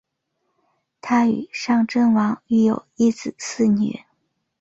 [0.99, 3.99] 她与尚贞王育有一子四女。